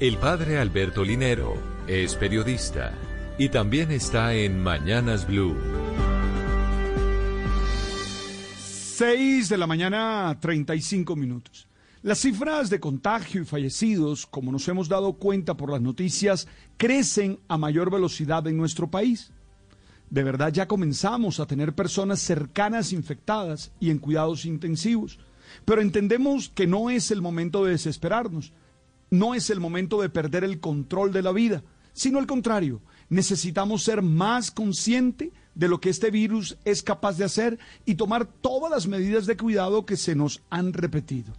[0.00, 1.54] El padre Alberto Linero
[1.88, 2.92] es periodista
[3.36, 5.56] y también está en Mañanas Blue.
[8.56, 11.66] 6 de la mañana, 35 minutos.
[12.02, 16.46] Las cifras de contagio y fallecidos, como nos hemos dado cuenta por las noticias,
[16.76, 19.32] crecen a mayor velocidad en nuestro país.
[20.10, 25.18] De verdad ya comenzamos a tener personas cercanas infectadas y en cuidados intensivos,
[25.64, 28.52] pero entendemos que no es el momento de desesperarnos,
[29.10, 33.82] no es el momento de perder el control de la vida, sino al contrario, necesitamos
[33.82, 38.70] ser más conscientes de lo que este virus es capaz de hacer y tomar todas
[38.70, 41.32] las medidas de cuidado que se nos han repetido.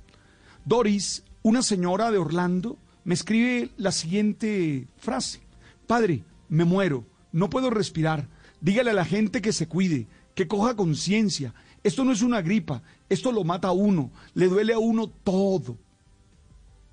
[0.66, 5.40] Doris, una señora de Orlando, me escribe la siguiente frase.
[5.88, 8.28] Padre, me muero, no puedo respirar.
[8.60, 11.54] Dígale a la gente que se cuide, que coja conciencia.
[11.84, 15.78] Esto no es una gripa, esto lo mata a uno, le duele a uno todo.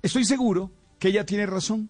[0.01, 1.89] Estoy seguro que ella tiene razón.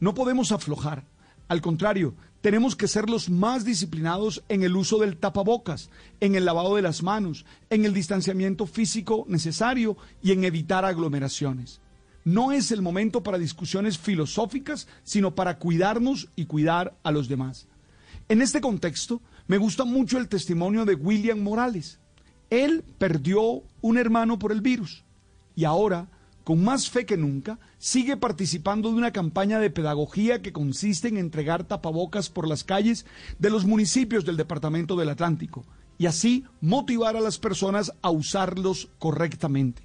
[0.00, 1.04] No podemos aflojar.
[1.48, 6.44] Al contrario, tenemos que ser los más disciplinados en el uso del tapabocas, en el
[6.44, 11.80] lavado de las manos, en el distanciamiento físico necesario y en evitar aglomeraciones.
[12.24, 17.66] No es el momento para discusiones filosóficas, sino para cuidarnos y cuidar a los demás.
[18.28, 21.98] En este contexto, me gusta mucho el testimonio de William Morales.
[22.50, 25.04] Él perdió un hermano por el virus
[25.56, 26.08] y ahora
[26.48, 31.18] con más fe que nunca, sigue participando de una campaña de pedagogía que consiste en
[31.18, 33.04] entregar tapabocas por las calles
[33.38, 35.66] de los municipios del Departamento del Atlántico
[35.98, 39.82] y así motivar a las personas a usarlos correctamente.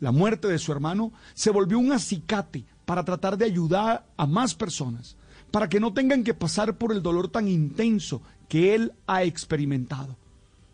[0.00, 4.54] La muerte de su hermano se volvió un acicate para tratar de ayudar a más
[4.54, 5.16] personas,
[5.50, 10.16] para que no tengan que pasar por el dolor tan intenso que él ha experimentado.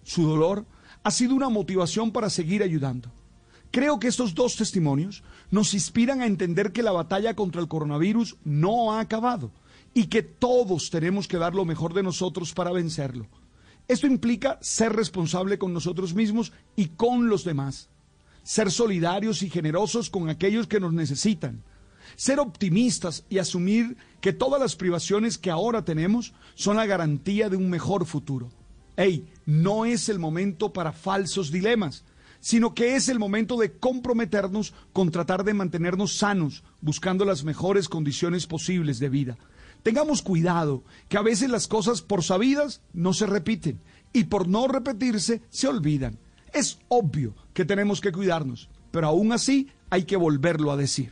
[0.05, 0.67] Su dolor
[1.03, 3.11] ha sido una motivación para seguir ayudando.
[3.71, 8.37] Creo que estos dos testimonios nos inspiran a entender que la batalla contra el coronavirus
[8.45, 9.53] no ha acabado
[9.95, 13.29] y que todos tenemos que dar lo mejor de nosotros para vencerlo.
[13.87, 17.91] Esto implica ser responsable con nosotros mismos y con los demás,
[18.43, 21.63] ser solidarios y generosos con aquellos que nos necesitan,
[22.17, 27.57] ser optimistas y asumir que todas las privaciones que ahora tenemos son la garantía de
[27.57, 28.51] un mejor futuro.
[28.97, 32.05] Hey, no es el momento para falsos dilemas
[32.41, 37.89] sino que es el momento de comprometernos con tratar de mantenernos sanos, buscando las mejores
[37.89, 39.39] condiciones posibles de vida.
[39.83, 43.81] Tengamos cuidado, que a veces las cosas por sabidas no se repiten
[44.13, 46.19] y por no repetirse se olvidan.
[46.53, 51.09] Es obvio que tenemos que cuidarnos, pero aún así hay que volverlo a decir.